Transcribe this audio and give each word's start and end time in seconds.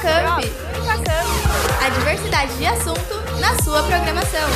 Infacamp. 0.00 0.42
Infacamp. 0.78 1.84
A 1.84 1.88
diversidade 1.90 2.56
de 2.56 2.64
assunto 2.64 3.38
na 3.38 3.62
sua 3.62 3.82
programação. 3.82 4.48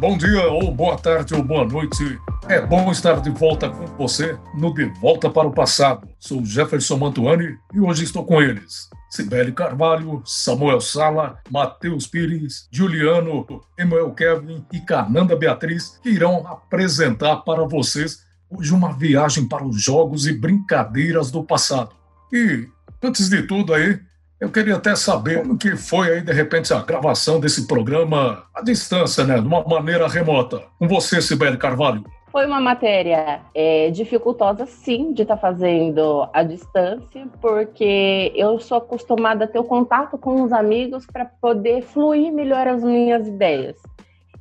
Bom 0.00 0.18
dia, 0.18 0.48
ou 0.48 0.74
boa 0.74 0.98
tarde, 0.98 1.36
ou 1.36 1.42
boa 1.44 1.64
noite. 1.64 2.18
É 2.48 2.60
bom 2.60 2.90
estar 2.90 3.20
de 3.20 3.30
volta 3.30 3.70
com 3.70 3.86
você 3.96 4.36
no 4.56 4.74
De 4.74 4.86
Volta 5.00 5.30
para 5.30 5.46
o 5.46 5.52
Passado. 5.52 6.08
Sou 6.18 6.44
Jefferson 6.44 6.96
Mantuani 6.96 7.56
e 7.72 7.78
hoje 7.78 8.02
estou 8.02 8.24
com 8.24 8.42
eles. 8.42 8.88
Sibeli 9.08 9.52
Carvalho, 9.52 10.20
Samuel 10.26 10.80
Sala, 10.80 11.38
Matheus 11.48 12.08
Pires, 12.08 12.66
Juliano, 12.72 13.46
Emanuel 13.78 14.10
Kevin 14.10 14.66
e 14.72 14.80
Cananda 14.80 15.36
Beatriz, 15.36 16.00
que 16.02 16.10
irão 16.10 16.44
apresentar 16.44 17.36
para 17.36 17.64
vocês 17.64 18.23
hoje 18.50 18.72
uma 18.72 18.92
viagem 18.92 19.46
para 19.48 19.64
os 19.64 19.80
jogos 19.82 20.26
e 20.26 20.32
brincadeiras 20.32 21.30
do 21.30 21.42
passado. 21.42 21.94
E, 22.32 22.66
antes 23.02 23.28
de 23.28 23.42
tudo 23.42 23.74
aí, 23.74 23.98
eu 24.40 24.50
queria 24.50 24.76
até 24.76 24.94
saber 24.94 25.42
como 25.42 25.56
que 25.56 25.76
foi 25.76 26.12
aí, 26.12 26.20
de 26.20 26.32
repente, 26.32 26.72
a 26.74 26.82
gravação 26.82 27.40
desse 27.40 27.66
programa 27.66 28.44
à 28.54 28.60
distância, 28.60 29.24
né? 29.24 29.40
De 29.40 29.46
uma 29.46 29.62
maneira 29.62 30.06
remota. 30.08 30.62
Com 30.78 30.86
você, 30.86 31.22
Sibeli 31.22 31.56
Carvalho. 31.56 32.04
Foi 32.30 32.46
uma 32.46 32.60
matéria 32.60 33.42
é, 33.54 33.90
dificultosa, 33.90 34.66
sim, 34.66 35.12
de 35.12 35.22
estar 35.22 35.36
tá 35.36 35.40
fazendo 35.40 36.28
à 36.32 36.42
distância, 36.42 37.28
porque 37.40 38.32
eu 38.34 38.58
sou 38.58 38.78
acostumada 38.78 39.44
a 39.44 39.48
ter 39.48 39.60
o 39.60 39.64
contato 39.64 40.18
com 40.18 40.42
os 40.42 40.52
amigos 40.52 41.06
para 41.06 41.24
poder 41.24 41.82
fluir 41.82 42.32
melhor 42.32 42.66
as 42.66 42.82
minhas 42.82 43.28
ideias. 43.28 43.76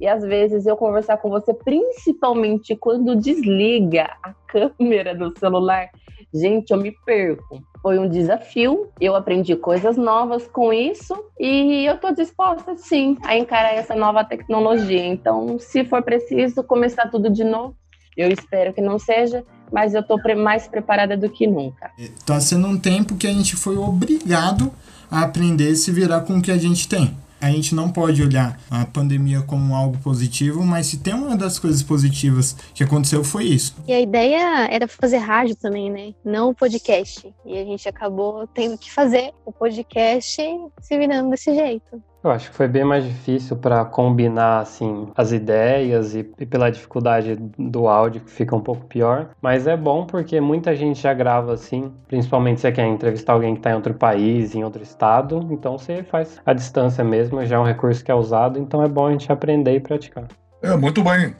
E 0.03 0.07
às 0.09 0.21
vezes 0.21 0.65
eu 0.65 0.75
conversar 0.75 1.15
com 1.15 1.29
você, 1.29 1.53
principalmente 1.53 2.75
quando 2.75 3.15
desliga 3.15 4.09
a 4.21 4.33
câmera 4.45 5.15
do 5.15 5.33
celular, 5.39 5.87
gente, 6.33 6.71
eu 6.71 6.77
me 6.77 6.91
perco. 7.05 7.63
Foi 7.81 7.97
um 7.97 8.09
desafio, 8.09 8.89
eu 8.99 9.15
aprendi 9.15 9.55
coisas 9.55 9.95
novas 9.95 10.45
com 10.45 10.73
isso 10.73 11.15
e 11.39 11.85
eu 11.85 11.95
estou 11.95 12.13
disposta, 12.13 12.75
sim, 12.75 13.17
a 13.23 13.37
encarar 13.37 13.75
essa 13.75 13.95
nova 13.95 14.25
tecnologia. 14.25 15.05
Então, 15.05 15.57
se 15.57 15.85
for 15.85 16.03
preciso 16.03 16.61
começar 16.65 17.09
tudo 17.09 17.29
de 17.29 17.45
novo, 17.45 17.73
eu 18.17 18.27
espero 18.27 18.73
que 18.73 18.81
não 18.81 18.99
seja, 18.99 19.45
mas 19.71 19.93
eu 19.93 20.01
estou 20.01 20.19
mais 20.35 20.67
preparada 20.67 21.15
do 21.15 21.29
que 21.29 21.47
nunca. 21.47 21.91
Está 21.97 22.41
sendo 22.41 22.67
um 22.67 22.77
tempo 22.77 23.15
que 23.15 23.25
a 23.25 23.31
gente 23.31 23.55
foi 23.55 23.77
obrigado 23.77 24.69
a 25.09 25.21
aprender 25.21 25.71
a 25.71 25.75
se 25.77 25.93
virar 25.93 26.21
com 26.21 26.39
o 26.39 26.41
que 26.41 26.51
a 26.51 26.57
gente 26.57 26.89
tem. 26.89 27.22
A 27.43 27.51
gente 27.51 27.75
não 27.75 27.91
pode 27.91 28.23
olhar 28.23 28.57
a 28.71 28.85
pandemia 28.85 29.41
como 29.41 29.75
algo 29.75 29.97
positivo, 29.97 30.63
mas 30.63 30.87
se 30.87 30.99
tem 30.99 31.13
uma 31.13 31.35
das 31.35 31.59
coisas 31.59 31.83
positivas 31.83 32.55
que 32.73 32.81
aconteceu 32.81 33.21
foi 33.21 33.43
isso. 33.43 33.75
E 33.85 33.91
a 33.91 33.99
ideia 33.99 34.65
era 34.71 34.87
fazer 34.87 35.17
rádio 35.17 35.53
também, 35.57 35.91
né? 35.91 36.13
Não 36.23 36.51
o 36.51 36.55
podcast. 36.55 37.35
E 37.45 37.57
a 37.57 37.65
gente 37.65 37.89
acabou 37.89 38.47
tendo 38.47 38.77
que 38.77 38.89
fazer 38.89 39.33
o 39.45 39.51
podcast 39.51 40.41
se 40.79 40.97
virando 40.97 41.31
desse 41.31 41.53
jeito. 41.53 42.01
Eu 42.23 42.31
acho 42.31 42.51
que 42.51 42.55
foi 42.55 42.69
bem 42.69 42.85
mais 42.85 43.03
difícil 43.03 43.57
para 43.57 43.83
combinar 43.83 44.59
assim 44.59 45.09
as 45.13 45.33
ideias 45.33 46.15
e, 46.15 46.19
e, 46.39 46.45
pela 46.45 46.71
dificuldade 46.71 47.35
do 47.59 47.89
áudio 47.89 48.21
que 48.21 48.31
fica 48.31 48.55
um 48.55 48.61
pouco 48.61 48.85
pior. 48.85 49.31
Mas 49.41 49.67
é 49.67 49.75
bom 49.75 50.05
porque 50.05 50.39
muita 50.39 50.73
gente 50.73 51.01
já 51.01 51.13
grava 51.13 51.53
assim, 51.53 51.91
principalmente 52.07 52.61
se 52.61 52.61
você 52.61 52.71
quer 52.71 52.87
entrevistar 52.87 53.33
alguém 53.33 53.55
que 53.55 53.59
está 53.59 53.71
em 53.71 53.75
outro 53.75 53.93
país, 53.93 54.55
em 54.55 54.63
outro 54.63 54.81
estado. 54.81 55.45
Então 55.51 55.77
você 55.77 56.01
faz 56.03 56.39
a 56.45 56.53
distância 56.53 57.03
mesmo, 57.03 57.45
já 57.45 57.57
é 57.57 57.59
um 57.59 57.65
recurso 57.65 58.01
que 58.01 58.09
é 58.09 58.15
usado. 58.15 58.57
Então 58.57 58.81
é 58.81 58.87
bom 58.87 59.07
a 59.07 59.11
gente 59.11 59.29
aprender 59.29 59.75
e 59.75 59.81
praticar. 59.81 60.27
É 60.61 60.77
muito 60.77 61.03
bem. 61.03 61.35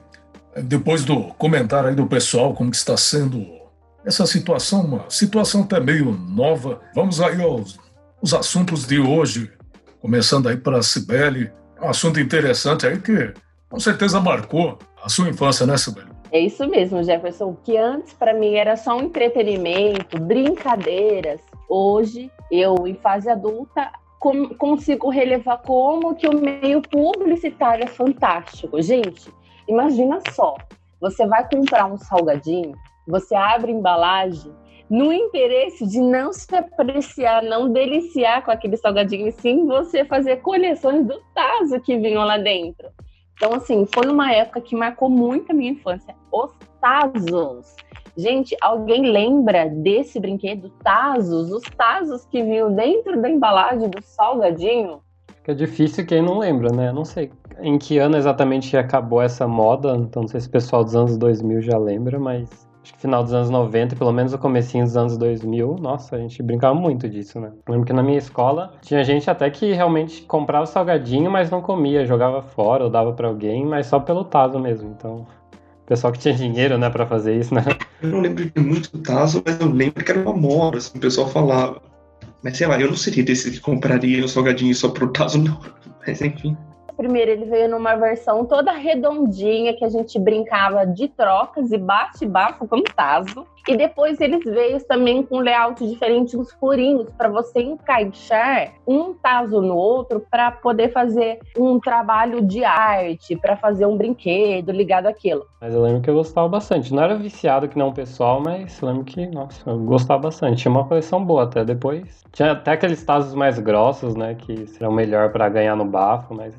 Depois 0.64 1.06
do 1.06 1.24
comentário 1.38 1.90
aí 1.90 1.96
do 1.96 2.06
pessoal 2.08 2.54
como 2.54 2.70
que 2.70 2.76
está 2.76 2.98
sendo 2.98 3.48
essa 4.04 4.26
situação, 4.26 4.82
uma 4.82 5.06
situação 5.08 5.62
até 5.62 5.80
meio 5.80 6.12
nova. 6.12 6.82
Vamos 6.94 7.22
aí 7.22 7.42
aos 7.42 7.80
os 8.22 8.34
assuntos 8.34 8.86
de 8.86 9.00
hoje 9.00 9.50
começando 10.04 10.50
aí 10.50 10.58
para 10.58 10.80
a 10.80 10.84
Cibele, 10.84 11.50
um 11.82 11.88
assunto 11.88 12.20
interessante 12.20 12.86
aí 12.86 13.00
que 13.00 13.34
com 13.70 13.80
certeza 13.80 14.20
marcou 14.20 14.78
a 15.02 15.08
sua 15.08 15.30
infância, 15.30 15.66
né, 15.66 15.78
Cibele? 15.78 16.12
É 16.30 16.42
isso 16.42 16.68
mesmo, 16.68 17.02
Jefferson. 17.02 17.56
Que 17.64 17.78
antes 17.78 18.12
para 18.12 18.34
mim 18.34 18.56
era 18.56 18.76
só 18.76 18.98
um 18.98 19.04
entretenimento, 19.04 20.20
brincadeiras. 20.20 21.40
Hoje, 21.70 22.30
eu, 22.52 22.86
em 22.86 22.96
fase 22.96 23.30
adulta, 23.30 23.94
consigo 24.58 25.10
relevar 25.10 25.60
como 25.60 26.16
que 26.16 26.28
o 26.28 26.38
meio 26.38 26.82
publicitário 26.82 27.86
é 27.86 27.88
fantástico. 27.88 28.82
Gente, 28.82 29.32
imagina 29.70 30.20
só, 30.34 30.58
você 31.00 31.26
vai 31.26 31.48
comprar 31.50 31.86
um 31.86 31.98
salgadinho, 31.98 32.76
você 33.08 33.36
abre 33.36 33.72
a 33.72 33.76
embalagem 33.76 34.52
no 34.94 35.12
interesse 35.12 35.88
de 35.88 36.00
não 36.00 36.32
se 36.32 36.56
apreciar, 36.56 37.42
não 37.42 37.74
deliciar 37.74 38.46
com 38.46 38.52
aquele 38.52 38.78
salgadinho, 38.78 39.28
e 39.28 39.32
sim 39.32 39.66
você 39.66 40.06
fazer 40.06 40.36
coleções 40.44 41.04
do 41.04 41.20
taso 41.34 41.80
que 41.80 41.98
vinham 41.98 42.24
lá 42.24 42.38
dentro. 42.38 42.90
Então, 43.34 43.56
assim, 43.56 43.88
foi 43.92 44.06
uma 44.06 44.32
época 44.32 44.62
que 44.62 44.76
marcou 44.76 45.10
muito 45.10 45.52
a 45.52 45.56
minha 45.56 45.72
infância. 45.72 46.14
Os 46.32 46.52
tazos. 46.80 47.76
Gente, 48.16 48.56
alguém 48.62 49.10
lembra 49.10 49.68
desse 49.68 50.20
brinquedo, 50.20 50.70
tazos? 50.84 51.52
Os 51.52 51.64
tazos 51.76 52.24
que 52.26 52.44
vinham 52.44 52.72
dentro 52.72 53.20
da 53.20 53.28
embalagem 53.28 53.90
do 53.90 54.00
salgadinho? 54.04 55.02
É 55.48 55.56
difícil 55.56 56.06
quem 56.06 56.22
não 56.22 56.38
lembra, 56.38 56.72
né? 56.72 56.92
Não 56.92 57.04
sei 57.04 57.32
em 57.62 57.80
que 57.80 57.98
ano 57.98 58.16
exatamente 58.16 58.78
acabou 58.78 59.24
essa 59.24 59.48
moda, 59.48 59.96
então 59.96 60.22
não 60.22 60.30
sei 60.30 60.40
se 60.40 60.48
o 60.48 60.52
pessoal 60.52 60.84
dos 60.84 60.96
anos 60.96 61.18
2000 61.18 61.64
já 61.64 61.80
lembra, 61.80 62.20
mas 62.20 62.72
acho 62.84 62.94
que 62.94 63.00
final 63.00 63.24
dos 63.24 63.34
anos 63.34 63.50
90, 63.50 63.96
pelo 63.96 64.12
menos 64.12 64.34
o 64.34 64.38
comecinho 64.38 64.84
dos 64.84 64.98
anos 64.98 65.18
2000, 65.18 65.78
nossa, 65.80 66.18
a 66.18 66.20
gente 66.20 66.44
brincava 66.44 66.76
muito 66.76 67.08
disso, 67.08 67.40
né? 67.40 67.52
Lembro 67.68 67.86
que 67.86 67.94
na 67.94 68.04
minha 68.04 68.18
escola 68.18 68.74
tinha 68.82 69.04
gente 69.04 69.30
até 69.30 69.50
que 69.50 69.72
realmente 69.72 70.22
comprava 70.24 70.66
salgadinho, 70.66 71.32
mas 71.32 71.50
não 71.50 71.62
comia, 71.62 72.06
jogava 72.06 72.42
fora 72.42 72.84
ou 72.84 72.90
dava 72.90 73.14
para 73.14 73.30
alguém, 73.30 73.66
mas 73.66 73.88
só 73.88 74.00
pelo 74.00 74.26
taso 74.26 74.60
mesmo. 74.60 74.94
Então, 74.98 75.26
o 75.84 75.86
pessoal 75.86 76.12
que 76.12 76.20
tinha 76.20 76.34
dinheiro, 76.34 76.78
né, 76.78 76.90
para 76.90 77.06
fazer 77.06 77.38
isso, 77.38 77.56
né? 77.56 77.64
Eu 78.02 78.10
não 78.10 78.20
lembro 78.20 78.46
de 78.46 78.62
muito 78.62 78.98
taso, 79.00 79.42
mas 79.46 79.60
eu 79.60 79.70
lembro 79.70 80.04
que 80.04 80.12
era 80.12 80.20
uma 80.20 80.34
moda, 80.34 80.78
assim, 80.78 80.98
o 80.98 81.02
pessoal 81.02 81.30
falava. 81.30 81.82
Mas 82.44 82.58
sei 82.58 82.68
lá, 82.68 82.78
eu 82.80 82.90
não 82.90 82.98
seria 82.98 83.24
desse 83.24 83.50
que 83.50 83.62
compraria 83.62 84.24
o 84.26 84.28
salgadinho 84.28 84.76
só 84.76 84.90
pro 84.90 85.08
taso, 85.08 85.42
não. 85.42 85.58
Mas 86.06 86.22
enfim. 86.22 86.58
Primeiro, 86.96 87.32
ele 87.32 87.46
veio 87.46 87.70
numa 87.70 87.96
versão 87.96 88.46
toda 88.46 88.72
redondinha, 88.72 89.76
que 89.76 89.84
a 89.84 89.90
gente 89.90 90.20
brincava 90.20 90.86
de 90.86 91.08
trocas 91.08 91.72
e 91.72 91.78
bate-bafo 91.78 92.68
com 92.68 92.82
taso. 92.84 93.46
E 93.68 93.78
depois 93.78 94.20
eles 94.20 94.44
veio 94.44 94.84
também 94.86 95.24
com 95.24 95.40
layout 95.40 95.88
diferente 95.88 96.36
dos 96.36 96.52
furinhos, 96.54 97.10
para 97.18 97.30
você 97.30 97.62
encaixar 97.62 98.74
um 98.86 99.14
taso 99.14 99.62
no 99.62 99.76
outro 99.76 100.26
para 100.30 100.52
poder 100.52 100.92
fazer 100.92 101.40
um 101.58 101.80
trabalho 101.80 102.42
de 102.42 102.66
arte, 102.66 103.38
para 103.38 103.56
fazer 103.56 103.86
um 103.86 103.96
brinquedo 103.96 104.70
ligado 104.72 105.08
àquilo. 105.08 105.46
Mas 105.62 105.74
eu 105.74 105.82
lembro 105.82 106.02
que 106.02 106.10
eu 106.10 106.14
gostava 106.14 106.50
bastante. 106.50 106.94
Não 106.94 107.04
era 107.04 107.16
viciado 107.16 107.70
que 107.70 107.78
não 107.78 107.88
o 107.88 107.94
pessoal, 107.94 108.42
mas 108.42 108.82
lembro 108.82 109.06
que, 109.06 109.26
nossa, 109.28 109.70
eu 109.70 109.80
gostava 109.80 110.24
bastante. 110.24 110.62
Tinha 110.62 110.72
uma 110.72 110.86
coleção 110.86 111.24
boa 111.24 111.44
até 111.44 111.64
depois. 111.64 112.22
Tinha 112.34 112.52
até 112.52 112.72
aqueles 112.72 113.02
tazos 113.06 113.34
mais 113.34 113.60
grossos, 113.60 114.14
né, 114.14 114.36
que 114.36 114.68
serão 114.68 114.92
melhor 114.92 115.32
para 115.32 115.48
ganhar 115.48 115.76
no 115.78 115.86
bafo, 115.86 116.34
mas 116.34 116.54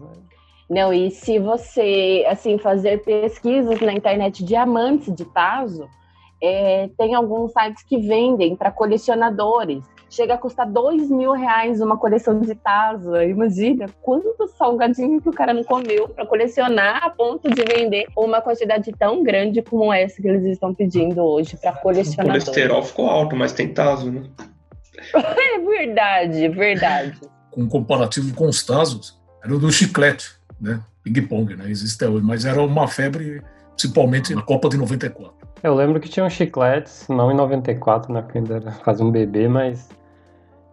não, 0.75 0.93
e 0.93 1.09
se 1.09 1.39
você 1.39 2.25
assim 2.27 2.59
fazer 2.59 3.01
pesquisas 3.05 3.81
na 3.81 3.93
internet 3.93 4.45
diamantes 4.45 5.15
de 5.15 5.25
taso, 5.25 5.89
é, 6.43 6.91
tem 6.99 7.15
alguns 7.15 7.53
sites 7.53 7.85
que 7.85 7.97
vendem 7.97 8.57
para 8.57 8.73
colecionadores. 8.73 9.85
Chega 10.11 10.35
a 10.35 10.39
custar 10.39 10.69
dois 10.69 11.09
mil 11.09 11.31
reais 11.31 11.81
uma 11.81 11.97
coleção 11.97 12.41
de 12.41 12.57
taso. 12.57 13.15
Imagina 13.23 13.87
quanto 14.03 14.49
salgadinho 14.59 15.23
que 15.23 15.29
o 15.29 15.33
cara 15.33 15.55
não 15.55 15.63
comeu 15.63 16.09
para 16.09 16.27
colecionar 16.27 17.05
a 17.05 17.11
ponto 17.11 17.49
de 17.49 17.63
vender 17.63 18.09
uma 18.17 18.41
quantidade 18.41 18.91
tão 18.99 19.23
grande 19.23 19.63
como 19.63 19.93
essa 19.93 20.21
que 20.21 20.27
eles 20.27 20.45
estão 20.45 20.75
pedindo 20.75 21.23
hoje 21.23 21.57
para 21.57 21.71
colecionadores. 21.71 22.43
O 22.43 22.47
colesterol 22.47 22.83
ficou 22.83 23.09
alto, 23.09 23.37
mas 23.37 23.53
tem 23.53 23.73
taso, 23.73 24.11
né? 24.11 24.25
é 25.15 25.59
verdade, 25.61 26.49
verdade. 26.49 27.21
Com 27.53 27.69
comparativo 27.69 28.35
com 28.35 28.49
os 28.49 28.67
tazos, 28.67 29.17
era 29.41 29.55
o 29.55 29.59
do 29.61 29.71
chiclete 29.71 30.43
né? 30.61 30.81
Ping-pong, 31.03 31.57
né? 31.57 31.71
Existe 31.71 32.03
até 32.03 32.13
hoje, 32.13 32.25
mas 32.25 32.45
era 32.45 32.63
uma 32.63 32.89
febre, 32.89 33.43
principalmente 33.77 34.35
na 34.35 34.43
Copa 34.43 34.69
de 34.69 34.77
94. 34.77 35.33
Eu 35.63 35.75
lembro 35.75 35.99
que 36.01 36.09
tinham 36.09 36.29
chicletes, 36.29 37.07
não 37.09 37.31
em 37.33 37.35
94, 37.35 38.13
né? 38.13 38.23
Porque 38.23 38.39
ainda 38.39 38.57
era 38.57 38.73
quase 38.73 39.03
um 39.03 39.11
bebê, 39.11 39.49
mas 39.49 39.89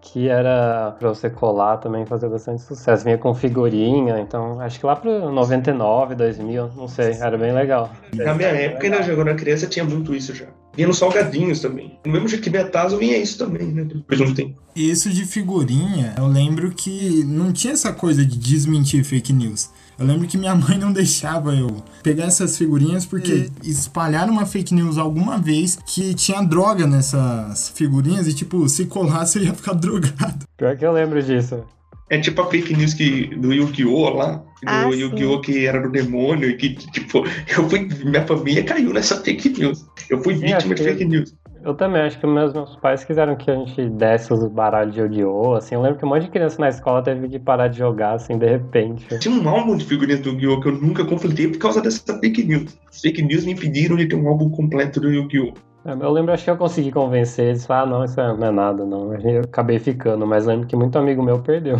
que 0.01 0.27
era 0.27 0.95
para 0.99 1.09
você 1.09 1.29
colar 1.29 1.77
também, 1.77 2.05
fazer 2.05 2.27
bastante 2.27 2.61
sucesso. 2.61 3.03
Vinha 3.03 3.17
com 3.17 3.33
figurinha, 3.33 4.19
então 4.19 4.59
acho 4.59 4.79
que 4.79 4.85
lá 4.85 4.95
pro 4.95 5.31
99, 5.31 6.15
2000, 6.15 6.71
não 6.75 6.87
sei, 6.87 7.13
era 7.13 7.37
bem 7.37 7.53
legal. 7.53 7.91
Na 8.13 8.33
minha 8.33 8.49
época, 8.49 8.85
ainda 8.85 8.97
quando 9.15 9.27
era 9.27 9.35
criança, 9.35 9.67
tinha 9.67 9.85
muito 9.85 10.13
isso 10.15 10.33
já. 10.33 10.47
Vinha 10.75 10.87
nos 10.87 10.97
salgadinhos 10.97 11.59
também. 11.59 11.97
No 12.05 12.11
mesmo 12.11 12.27
jeito 12.27 12.43
que 12.43 12.49
Betazo 12.49 12.97
vinha 12.97 13.17
isso 13.17 13.37
também, 13.37 13.67
né? 13.67 13.83
Depois 13.83 14.19
de 14.19 14.25
um 14.25 14.33
tempo. 14.33 14.61
Isso 14.75 15.09
de 15.09 15.25
figurinha, 15.25 16.15
eu 16.17 16.27
lembro 16.27 16.71
que 16.71 17.23
não 17.25 17.51
tinha 17.51 17.73
essa 17.73 17.91
coisa 17.91 18.25
de 18.25 18.37
desmentir 18.37 19.03
fake 19.03 19.33
news. 19.33 19.69
Eu 19.99 20.05
lembro 20.05 20.27
que 20.27 20.37
minha 20.37 20.55
mãe 20.55 20.77
não 20.77 20.91
deixava 20.91 21.53
eu 21.53 21.83
pegar 22.01 22.25
essas 22.25 22.57
figurinhas 22.57 23.05
porque 23.05 23.49
espalharam 23.63 24.31
uma 24.31 24.45
fake 24.45 24.73
news 24.73 24.97
alguma 24.97 25.37
vez 25.37 25.77
que 25.85 26.13
tinha 26.13 26.41
droga 26.41 26.87
nessas 26.87 27.69
figurinhas 27.75 28.27
e, 28.27 28.33
tipo, 28.33 28.67
se 28.69 28.85
colasse 28.85 29.39
eu 29.39 29.43
ia 29.45 29.53
ficar 29.53 29.73
drogado. 29.75 30.45
Pior 30.57 30.77
que 30.77 30.85
eu 30.85 30.91
lembro 30.91 31.21
disso. 31.21 31.63
É 32.11 32.19
tipo 32.19 32.41
a 32.41 32.49
fake 32.49 32.75
news 32.75 32.93
que, 32.93 33.27
do 33.37 33.53
Yu-Gi-Oh! 33.53 34.09
lá, 34.09 34.33
do 34.33 34.43
Ah, 34.65 34.91
sim. 34.91 34.99
Yu-Gi-Oh! 34.99 35.39
que 35.39 35.65
era 35.65 35.79
do 35.81 35.89
demônio 35.89 36.49
e 36.49 36.57
que, 36.57 36.75
tipo, 36.75 37.23
eu 37.57 37.69
fui, 37.69 37.87
minha 38.03 38.27
família 38.27 38.65
caiu 38.65 38.91
nessa 38.91 39.15
fake 39.23 39.47
news. 39.57 39.85
Eu 40.09 40.21
fui 40.21 40.35
Sim, 40.35 40.47
vítima 40.47 40.75
de 40.75 40.83
fake 40.83 41.05
news. 41.05 41.33
Eu 41.63 41.73
também, 41.73 42.01
acho 42.01 42.19
que 42.19 42.27
meus, 42.27 42.53
meus 42.53 42.75
pais 42.75 43.05
quiseram 43.05 43.37
que 43.37 43.49
a 43.49 43.55
gente 43.55 43.87
desse 43.91 44.33
os 44.33 44.45
baralhos 44.49 44.93
de 44.93 44.99
Yu-Gi-Oh! 44.99 45.53
Assim, 45.53 45.75
eu 45.75 45.81
lembro 45.81 45.99
que 45.99 46.05
um 46.05 46.09
monte 46.09 46.23
de 46.23 46.31
criança 46.31 46.59
na 46.59 46.67
escola 46.67 47.01
teve 47.01 47.29
que 47.29 47.39
parar 47.39 47.69
de 47.69 47.77
jogar, 47.77 48.15
assim, 48.15 48.37
de 48.37 48.45
repente. 48.45 49.07
Tinha 49.19 49.33
um 49.33 49.47
álbum 49.47 49.77
de 49.77 49.85
figurinhas 49.85 50.19
do 50.19 50.31
Yu-Gi-Oh! 50.31 50.59
que 50.59 50.67
eu 50.67 50.73
nunca 50.73 51.05
completei 51.05 51.47
por 51.47 51.59
causa 51.59 51.81
dessa 51.81 52.19
fake 52.19 52.43
news. 52.43 52.77
As 52.89 52.99
fake 52.99 53.21
news 53.21 53.45
me 53.45 53.53
impediram 53.53 53.95
de 53.95 54.07
ter 54.07 54.15
um 54.15 54.27
álbum 54.27 54.49
completo 54.49 54.99
do 54.99 55.09
Yu-Gi-Oh! 55.09 55.53
É, 55.85 55.91
Eu 55.91 56.11
lembro, 56.11 56.31
acho 56.33 56.43
que 56.43 56.49
eu 56.49 56.57
consegui 56.57 56.91
convencer 56.91 57.47
eles, 57.49 57.69
ah, 57.69 57.85
não, 57.85 58.03
isso 58.03 58.15
não 58.17 58.47
é 58.47 58.51
nada, 58.51 58.85
não. 58.85 59.13
Eu 59.13 59.41
acabei 59.41 59.79
ficando, 59.79 60.25
mas 60.27 60.45
lembro 60.45 60.67
que 60.67 60.75
muito 60.75 60.97
amigo 60.97 61.23
meu 61.23 61.39
perdeu. 61.41 61.77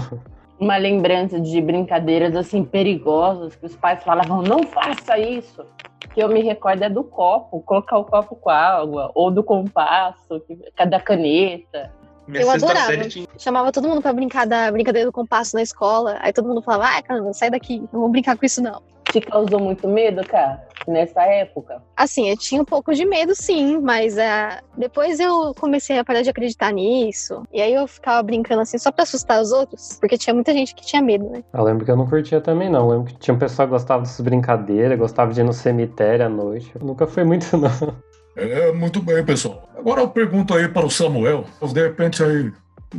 Uma 0.59 0.77
lembrança 0.77 1.39
de 1.39 1.59
brincadeiras 1.59 2.35
assim 2.35 2.63
perigosas 2.63 3.55
que 3.55 3.65
os 3.65 3.75
pais 3.75 4.03
falavam, 4.03 4.41
não 4.41 4.63
faça 4.63 5.17
isso. 5.17 5.65
Que 6.13 6.21
eu 6.21 6.29
me 6.29 6.41
recordo 6.41 6.83
é 6.83 6.89
do 6.89 7.03
copo, 7.03 7.61
colocar 7.61 7.97
o 7.97 8.03
copo 8.05 8.35
com 8.35 8.49
água, 8.49 9.11
ou 9.15 9.31
do 9.31 9.43
compasso, 9.43 10.39
que- 10.47 10.85
da 10.85 10.99
caneta. 10.99 11.91
Minha 12.27 12.43
Eu 12.43 12.51
adorava. 12.51 12.85
série 12.85 13.07
tinha 13.07 13.27
Chamava 13.37 13.71
todo 13.71 13.87
mundo 13.87 14.01
pra 14.01 14.13
brincar 14.13 14.45
da 14.45 14.71
brincadeira 14.71 15.07
do 15.07 15.11
compasso 15.11 15.55
na 15.55 15.61
escola. 15.63 16.17
Aí 16.21 16.31
todo 16.31 16.47
mundo 16.47 16.61
falava, 16.61 16.85
ai, 16.95 17.01
caramba, 17.01 17.33
sai 17.33 17.49
daqui, 17.49 17.79
não 17.91 18.01
vou 18.01 18.09
brincar 18.09 18.37
com 18.37 18.45
isso 18.45 18.61
não. 18.61 18.81
Te 19.11 19.19
causou 19.21 19.59
muito 19.59 19.87
medo, 19.87 20.23
cara, 20.25 20.61
nessa 20.87 21.21
época? 21.23 21.81
Assim, 21.95 22.29
eu 22.29 22.37
tinha 22.37 22.61
um 22.61 22.65
pouco 22.65 22.93
de 22.93 23.05
medo, 23.05 23.33
sim, 23.35 23.79
mas 23.79 24.17
ah, 24.17 24.61
depois 24.77 25.19
eu 25.19 25.53
comecei 25.59 25.97
a 25.97 26.03
parar 26.03 26.21
de 26.21 26.29
acreditar 26.29 26.71
nisso. 26.71 27.43
E 27.51 27.61
aí 27.61 27.73
eu 27.73 27.87
ficava 27.87 28.21
brincando 28.23 28.61
assim 28.61 28.77
só 28.77 28.91
pra 28.91 29.03
assustar 29.03 29.41
os 29.41 29.51
outros, 29.51 29.97
porque 29.99 30.17
tinha 30.17 30.33
muita 30.33 30.53
gente 30.53 30.73
que 30.75 30.85
tinha 30.85 31.01
medo, 31.01 31.29
né? 31.29 31.43
Eu 31.53 31.63
lembro 31.63 31.85
que 31.85 31.91
eu 31.91 31.95
não 31.95 32.07
curtia 32.07 32.41
também, 32.41 32.69
não. 32.69 32.89
Eu 32.89 32.97
lembro 32.97 33.13
que 33.13 33.19
tinha 33.19 33.33
um 33.33 33.39
pessoal 33.39 33.67
que 33.67 33.73
gostava 33.73 34.01
dessas 34.03 34.21
brincadeiras, 34.21 34.97
gostava 34.97 35.33
de 35.33 35.41
ir 35.41 35.43
no 35.43 35.53
cemitério 35.53 36.25
à 36.25 36.29
noite. 36.29 36.71
Eu 36.75 36.85
nunca 36.85 37.07
fui 37.07 37.23
muito, 37.23 37.45
não. 37.57 37.95
É, 38.35 38.71
muito 38.71 39.01
bem, 39.01 39.23
pessoal. 39.23 39.69
Agora 39.77 40.01
eu 40.01 40.09
pergunto 40.09 40.53
aí 40.53 40.67
para 40.67 40.85
o 40.85 40.89
Samuel, 40.89 41.45
de 41.73 41.81
repente 41.81 42.23
aí 42.23 42.51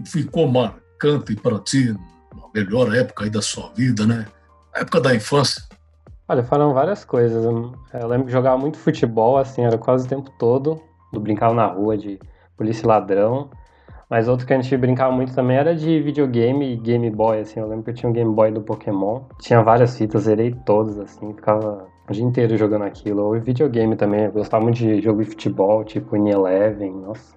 ficou 0.06 0.46
marcante 0.46 1.34
para 1.36 1.58
ti, 1.60 1.96
a 2.32 2.58
melhor 2.58 2.94
época 2.94 3.24
aí 3.24 3.30
da 3.30 3.40
sua 3.40 3.72
vida, 3.74 4.06
né? 4.06 4.26
A 4.74 4.80
época 4.80 5.00
da 5.00 5.14
infância. 5.14 5.62
Olha, 6.32 6.42
foram 6.42 6.72
várias 6.72 7.04
coisas. 7.04 7.44
Eu 7.44 8.08
lembro 8.08 8.24
que 8.24 8.32
jogava 8.32 8.56
muito 8.56 8.78
futebol, 8.78 9.36
assim, 9.36 9.66
era 9.66 9.76
quase 9.76 10.06
o 10.06 10.08
tempo 10.08 10.30
todo. 10.38 10.80
Eu 11.12 11.20
brincava 11.20 11.52
na 11.52 11.66
rua 11.66 11.94
de 11.94 12.18
polícia 12.56 12.86
e 12.86 12.88
ladrão. 12.88 13.50
Mas 14.08 14.28
outro 14.28 14.46
que 14.46 14.54
a 14.54 14.58
gente 14.58 14.74
brincava 14.78 15.12
muito 15.12 15.34
também 15.34 15.58
era 15.58 15.76
de 15.76 16.00
videogame 16.00 16.72
e 16.72 16.76
Game 16.78 17.10
Boy, 17.10 17.40
assim. 17.40 17.60
Eu 17.60 17.68
lembro 17.68 17.84
que 17.84 17.90
eu 17.90 17.94
tinha 17.94 18.08
um 18.08 18.14
Game 18.14 18.34
Boy 18.34 18.50
do 18.50 18.62
Pokémon. 18.62 19.20
Tinha 19.42 19.60
várias 19.60 19.98
fitas, 19.98 20.22
zerei 20.22 20.56
todas, 20.64 20.98
assim. 20.98 21.34
Ficava 21.34 21.86
o 22.08 22.12
dia 22.14 22.24
inteiro 22.24 22.56
jogando 22.56 22.84
aquilo. 22.84 23.24
Ou 23.24 23.38
videogame 23.38 23.94
também. 23.94 24.24
Eu 24.24 24.32
gostava 24.32 24.64
muito 24.64 24.78
de 24.78 25.02
jogo 25.02 25.22
de 25.22 25.28
futebol, 25.28 25.84
tipo 25.84 26.16
In 26.16 26.30
Eleven, 26.30 26.92
nossa. 26.92 27.36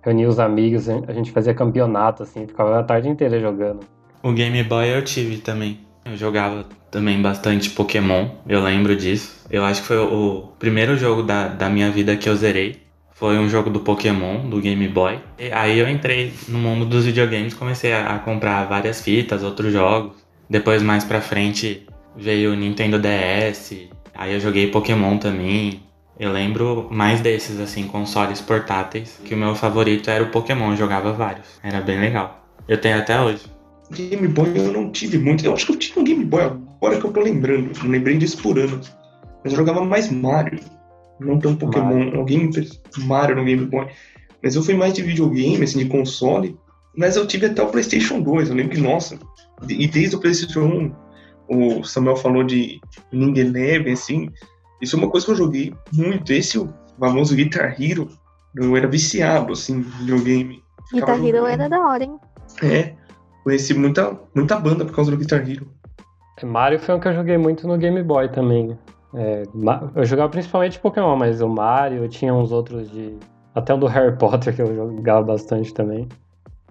Reunia 0.00 0.26
os 0.26 0.40
amigos, 0.40 0.88
a 0.88 1.12
gente 1.12 1.30
fazia 1.30 1.52
campeonato, 1.52 2.22
assim. 2.22 2.46
Ficava 2.46 2.80
a 2.80 2.82
tarde 2.82 3.06
inteira 3.06 3.38
jogando. 3.38 3.80
O 4.22 4.32
Game 4.32 4.64
Boy 4.64 4.96
eu 4.96 5.04
tive 5.04 5.36
também. 5.42 5.89
Eu 6.04 6.16
jogava 6.16 6.64
também 6.90 7.20
bastante 7.20 7.70
Pokémon, 7.70 8.28
eu 8.48 8.62
lembro 8.62 8.96
disso. 8.96 9.44
Eu 9.50 9.64
acho 9.64 9.82
que 9.82 9.88
foi 9.88 9.98
o 9.98 10.52
primeiro 10.58 10.96
jogo 10.96 11.22
da, 11.22 11.48
da 11.48 11.68
minha 11.68 11.90
vida 11.90 12.16
que 12.16 12.28
eu 12.28 12.34
zerei. 12.34 12.82
Foi 13.12 13.38
um 13.38 13.48
jogo 13.50 13.68
do 13.68 13.80
Pokémon, 13.80 14.48
do 14.48 14.60
Game 14.60 14.88
Boy. 14.88 15.18
E 15.38 15.52
aí 15.52 15.78
eu 15.78 15.88
entrei 15.88 16.32
no 16.48 16.58
mundo 16.58 16.86
dos 16.86 17.04
videogames, 17.04 17.52
comecei 17.52 17.92
a, 17.92 18.14
a 18.14 18.18
comprar 18.18 18.64
várias 18.64 19.02
fitas, 19.02 19.42
outros 19.42 19.72
jogos. 19.72 20.16
Depois, 20.48 20.82
mais 20.82 21.04
pra 21.04 21.20
frente, 21.20 21.86
veio 22.16 22.52
o 22.52 22.56
Nintendo 22.56 22.98
DS. 22.98 23.88
Aí 24.14 24.32
eu 24.32 24.40
joguei 24.40 24.68
Pokémon 24.68 25.18
também. 25.18 25.82
Eu 26.18 26.32
lembro 26.32 26.88
mais 26.90 27.20
desses, 27.20 27.60
assim, 27.60 27.86
consoles 27.86 28.40
portáteis. 28.40 29.20
Que 29.24 29.34
o 29.34 29.38
meu 29.38 29.54
favorito 29.54 30.10
era 30.10 30.24
o 30.24 30.28
Pokémon, 30.28 30.70
eu 30.70 30.76
jogava 30.76 31.12
vários. 31.12 31.46
Era 31.62 31.80
bem 31.80 32.00
legal. 32.00 32.46
Eu 32.66 32.80
tenho 32.80 32.98
até 32.98 33.20
hoje. 33.20 33.42
Game 33.90 34.28
Boy 34.28 34.52
eu 34.56 34.72
não 34.72 34.90
tive 34.90 35.18
muito. 35.18 35.44
Eu 35.44 35.54
acho 35.54 35.66
que 35.66 35.72
eu 35.72 35.76
tive 35.76 36.00
um 36.00 36.04
Game 36.04 36.24
Boy 36.24 36.42
agora 36.42 36.98
que 36.98 37.04
eu 37.04 37.12
tô 37.12 37.20
lembrando. 37.20 37.72
Não 37.82 37.90
lembrei 37.90 38.16
disso 38.16 38.40
por 38.42 38.58
anos. 38.58 38.94
Mas 39.42 39.52
eu 39.52 39.58
jogava 39.58 39.84
mais 39.84 40.10
Mario. 40.10 40.60
Não 41.18 41.38
tão 41.38 41.56
Pokémon. 41.56 42.04
Mario. 42.04 42.18
Alguém 42.18 42.50
Mario 42.98 43.36
no 43.36 43.44
Game 43.44 43.66
Boy. 43.66 43.88
Mas 44.42 44.56
eu 44.56 44.62
fui 44.62 44.74
mais 44.74 44.94
de 44.94 45.02
videogame, 45.02 45.62
assim, 45.62 45.80
de 45.80 45.86
console. 45.86 46.56
Mas 46.96 47.16
eu 47.16 47.26
tive 47.26 47.46
até 47.46 47.62
o 47.62 47.68
PlayStation 47.68 48.20
2. 48.20 48.48
Eu 48.48 48.56
lembro 48.56 48.72
que, 48.72 48.80
nossa. 48.80 49.18
E 49.68 49.86
desde 49.86 50.16
o 50.16 50.20
PlayStation 50.20 50.92
1, 51.48 51.78
o 51.78 51.84
Samuel 51.84 52.16
falou 52.16 52.44
de 52.44 52.80
Ninja 53.12 53.42
Eleven, 53.42 53.92
assim. 53.92 54.30
Isso 54.80 54.96
é 54.96 54.98
uma 54.98 55.10
coisa 55.10 55.26
que 55.26 55.32
eu 55.32 55.36
joguei 55.36 55.74
muito. 55.92 56.32
Esse, 56.32 56.58
o 56.58 56.72
famoso 56.98 57.34
Guitar 57.34 57.76
Hero, 57.80 58.08
eu 58.56 58.76
era 58.76 58.88
viciado, 58.88 59.52
assim, 59.52 59.80
videogame. 59.80 60.62
Guitar 60.92 61.22
Hero 61.22 61.46
era 61.46 61.68
da 61.68 61.80
hora, 61.80 62.04
hein? 62.04 62.18
É, 62.62 62.94
conheci 63.42 63.74
muita, 63.74 64.18
muita 64.34 64.58
banda 64.58 64.84
por 64.84 64.94
causa 64.94 65.10
do 65.10 65.16
Guitar 65.16 65.48
Hero. 65.48 65.66
Mario 66.42 66.78
foi 66.78 66.94
um 66.94 67.00
que 67.00 67.08
eu 67.08 67.14
joguei 67.14 67.36
muito 67.36 67.68
no 67.68 67.76
Game 67.76 68.02
Boy 68.02 68.28
também. 68.28 68.78
É, 69.14 69.42
eu 69.94 70.04
jogava 70.04 70.30
principalmente 70.30 70.78
Pokémon, 70.78 71.16
mas 71.16 71.40
o 71.40 71.48
Mario, 71.48 72.08
tinha 72.08 72.32
uns 72.32 72.52
outros 72.52 72.90
de. 72.90 73.16
Até 73.54 73.74
o 73.74 73.76
do 73.76 73.86
Harry 73.86 74.16
Potter 74.16 74.54
que 74.54 74.62
eu 74.62 74.74
jogava 74.74 75.22
bastante 75.22 75.74
também. 75.74 76.08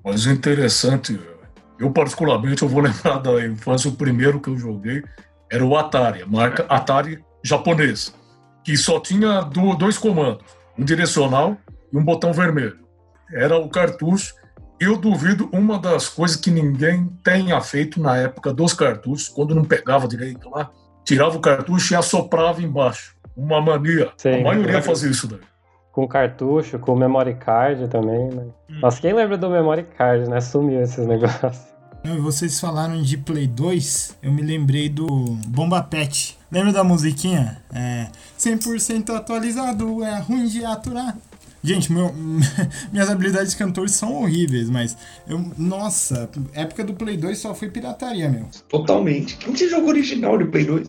Mas 0.03 0.25
interessante, 0.25 1.19
eu 1.77 1.91
particularmente 1.91 2.63
eu 2.63 2.69
vou 2.69 2.81
lembrar 2.81 3.19
da 3.19 3.45
infância, 3.45 3.89
o 3.89 3.95
primeiro 3.95 4.39
que 4.39 4.49
eu 4.49 4.57
joguei 4.57 5.03
era 5.51 5.63
o 5.65 5.75
Atari, 5.77 6.21
a 6.21 6.25
marca 6.25 6.65
Atari 6.69 7.19
japonesa, 7.43 8.13
que 8.63 8.77
só 8.77 8.99
tinha 8.99 9.41
do- 9.41 9.75
dois 9.75 9.97
comandos, 9.97 10.45
um 10.77 10.85
direcional 10.85 11.57
e 11.91 11.97
um 11.97 12.03
botão 12.03 12.31
vermelho. 12.31 12.79
Era 13.33 13.57
o 13.57 13.69
cartucho. 13.69 14.33
Eu 14.79 14.95
duvido 14.95 15.49
uma 15.51 15.77
das 15.77 16.07
coisas 16.07 16.37
que 16.37 16.49
ninguém 16.49 17.05
tenha 17.21 17.59
feito 17.59 18.01
na 18.01 18.15
época 18.15 18.53
dos 18.53 18.73
cartuchos, 18.73 19.27
quando 19.27 19.53
não 19.53 19.65
pegava 19.65 20.07
direito 20.07 20.49
lá, 20.49 20.71
tirava 21.03 21.35
o 21.35 21.41
cartucho 21.41 21.93
e 21.93 21.97
assoprava 21.97 22.61
embaixo. 22.61 23.15
Uma 23.35 23.61
mania. 23.61 24.11
Sim. 24.15 24.39
a 24.39 24.43
maioria 24.43 24.81
fazia 24.81 25.09
isso 25.09 25.27
daí. 25.27 25.39
Com 25.91 26.07
cartucho, 26.07 26.79
com 26.79 26.95
memory 26.95 27.35
card 27.35 27.89
também, 27.89 28.29
né? 28.29 28.45
Nossa, 28.81 29.01
quem 29.01 29.11
lembra 29.11 29.37
do 29.37 29.49
memory 29.49 29.83
card, 29.83 30.29
né? 30.29 30.39
Sumiu 30.39 30.81
esses 30.81 31.05
negócios. 31.07 31.67
Não, 32.01 32.21
vocês 32.21 32.57
falaram 32.59 33.01
de 33.01 33.17
Play 33.17 33.47
2, 33.47 34.19
eu 34.23 34.31
me 34.31 34.41
lembrei 34.41 34.87
do 34.87 35.05
Bomba 35.47 35.83
Pet. 35.83 36.37
Lembra 36.49 36.71
da 36.71 36.83
musiquinha? 36.83 37.61
É 37.73 38.07
100% 38.37 39.13
atualizado, 39.13 40.01
é 40.03 40.19
ruim 40.19 40.47
de 40.47 40.63
aturar. 40.63 41.17
Gente, 41.63 41.91
meu, 41.91 42.11
minhas 42.91 43.09
habilidades 43.09 43.51
de 43.51 43.57
cantor 43.57 43.89
são 43.89 44.23
horríveis, 44.23 44.69
mas 44.69 44.97
eu, 45.27 45.43
nossa, 45.57 46.29
época 46.53 46.83
do 46.83 46.93
Play 46.93 47.17
2 47.17 47.37
só 47.37 47.53
foi 47.53 47.69
pirataria, 47.69 48.29
meu. 48.29 48.45
Totalmente. 48.69 49.37
Quem 49.37 49.53
tinha 49.53 49.69
jogo 49.69 49.87
original 49.87 50.37
de 50.37 50.45
Play 50.45 50.65
2? 50.65 50.87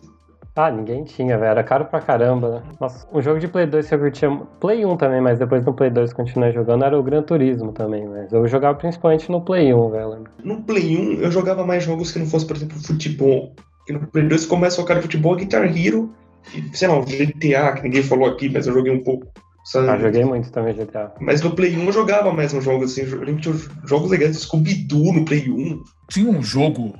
Ah, 0.55 0.69
ninguém 0.69 1.05
tinha, 1.05 1.37
velho. 1.37 1.51
Era 1.51 1.63
caro 1.63 1.85
pra 1.85 2.01
caramba, 2.01 2.49
né? 2.49 2.61
Nossa, 2.79 3.07
um 3.13 3.21
jogo 3.21 3.39
de 3.39 3.47
Play 3.47 3.65
2 3.65 3.87
que 3.87 3.95
eu 3.95 3.99
curtia. 3.99 4.29
Play 4.59 4.85
1 4.85 4.97
também, 4.97 5.21
mas 5.21 5.39
depois 5.39 5.65
no 5.65 5.73
Play 5.73 5.89
2 5.89 6.11
continuei 6.11 6.51
jogando, 6.51 6.83
era 6.83 6.99
o 6.99 7.03
Gran 7.03 7.23
Turismo 7.23 7.71
também, 7.71 8.05
mas 8.07 8.33
eu 8.33 8.45
jogava 8.47 8.77
principalmente 8.77 9.31
no 9.31 9.41
Play 9.41 9.73
1, 9.73 9.89
velho. 9.89 10.23
No 10.43 10.61
Play 10.63 10.97
1, 10.97 11.21
eu 11.21 11.31
jogava 11.31 11.65
mais 11.65 11.83
jogos 11.83 12.11
que 12.11 12.19
não 12.19 12.25
fossem, 12.25 12.47
por 12.47 12.57
exemplo, 12.57 12.77
futebol. 12.83 13.55
Porque 13.77 13.93
no 13.93 14.05
Play 14.07 14.27
2 14.27 14.45
começa 14.45 14.75
a 14.75 14.81
focar 14.81 15.01
futebol, 15.01 15.35
Guitar 15.37 15.65
Hero, 15.65 16.13
e, 16.53 16.75
sei 16.75 16.87
lá, 16.87 16.99
o 16.99 17.05
GTA, 17.05 17.73
que 17.73 17.83
ninguém 17.83 18.03
falou 18.03 18.27
aqui, 18.27 18.49
mas 18.49 18.67
eu 18.67 18.73
joguei 18.73 18.93
um 18.93 19.03
pouco. 19.03 19.27
Sabe? 19.63 19.89
Ah, 19.89 19.97
joguei 19.97 20.25
muito 20.25 20.51
também 20.51 20.73
GTA. 20.73 21.13
Mas 21.19 21.41
no 21.41 21.55
Play 21.55 21.75
1 21.77 21.85
eu 21.85 21.91
jogava 21.91 22.31
mais 22.33 22.53
uns 22.53 22.63
jogos 22.63 22.91
assim. 22.91 23.01
Eu 23.01 23.19
lembro 23.19 23.35
que 23.35 23.41
tinha 23.41 23.55
jogos 23.85 24.09
legais, 24.09 24.37
Scooby-Doo 24.37 25.13
no 25.13 25.25
Play 25.25 25.49
1. 25.49 25.83
Tinha 26.09 26.29
um 26.29 26.41
jogo, 26.41 26.93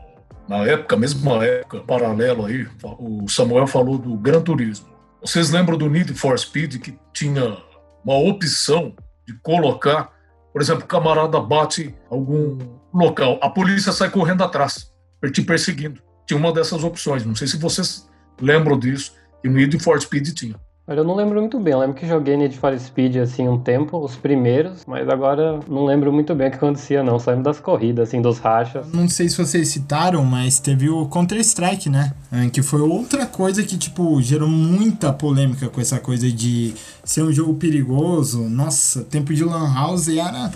na 0.48 0.66
época, 0.66 0.96
mesma 0.96 1.44
época, 1.46 1.80
paralelo 1.82 2.46
aí, 2.46 2.68
o 3.00 3.28
Samuel 3.28 3.68
falou 3.68 3.98
do 3.98 4.16
Gran 4.16 4.42
Turismo. 4.42 4.88
Vocês 5.22 5.52
lembram 5.52 5.78
do 5.78 5.90
Need 5.90 6.14
for 6.14 6.38
Speed 6.38 6.80
que 6.80 6.98
tinha 7.14 7.58
uma 8.04 8.18
opção 8.18 8.96
de 9.28 9.34
colocar, 9.42 10.12
por 10.52 10.62
exemplo, 10.62 10.84
o 10.84 10.88
camarada 10.88 11.40
bate 11.40 11.94
algum 12.10 12.58
local, 12.94 13.40
a 13.42 13.50
polícia 13.50 13.92
sai 13.92 14.10
correndo 14.10 14.44
atrás, 14.44 14.92
te 15.32 15.42
perseguindo. 15.42 16.02
Tinha 16.26 16.40
uma 16.40 16.52
dessas 16.52 16.84
opções, 16.84 17.26
não 17.26 17.36
sei 17.36 17.48
se 17.48 17.58
vocês 17.58 18.10
lembram 18.42 18.80
disso, 18.80 19.14
e 19.44 19.50
no 19.50 19.56
Need 19.56 19.80
for 19.80 20.02
Speed 20.02 20.34
tinha. 20.34 20.56
Olha, 20.88 21.00
eu 21.00 21.04
não 21.04 21.16
lembro 21.16 21.40
muito 21.40 21.60
bem. 21.60 21.74
Eu 21.74 21.80
lembro 21.80 21.96
que 21.96 22.08
joguei 22.08 22.36
Need 22.36 22.58
for 22.58 22.78
Speed 22.78 23.18
assim 23.18 23.48
um 23.48 23.58
tempo, 23.58 23.98
os 24.04 24.16
primeiros, 24.16 24.84
mas 24.86 25.08
agora 25.08 25.60
não 25.68 25.86
lembro 25.86 26.12
muito 26.12 26.34
bem 26.34 26.48
o 26.48 26.52
que 26.52 26.58
acontecia, 26.58 27.04
não. 27.04 27.20
Só 27.20 27.30
lembro 27.32 27.46
das 27.46 27.60
corridas, 27.60 28.10
assim, 28.10 28.22
dos 28.22 28.40
rachas. 28.40 28.92
Não 28.92 29.08
sei 29.08 29.30
se 29.30 29.38
vocês 29.38 29.68
citaram, 29.70 30.26
mas 30.26 30.60
teve 30.60 30.90
o 30.90 31.06
Counter-Strike, 31.08 31.88
né? 31.90 32.12
É, 32.32 32.50
Que 32.50 32.62
foi 32.64 32.82
outra 32.82 33.26
coisa 33.28 33.64
que, 33.64 33.78
tipo, 33.78 34.20
gerou 34.22 34.50
muita 34.50 35.14
polêmica 35.14 35.70
com 35.70 35.80
essa 35.80 36.00
coisa 36.00 36.30
de 36.32 36.74
ser 37.04 37.22
um 37.24 37.32
jogo 37.32 37.54
perigoso. 37.54 38.42
Nossa, 38.50 39.04
tempo 39.04 39.34
de 39.34 39.44
Lan 39.46 39.72
House 39.74 40.08
era 40.10 40.52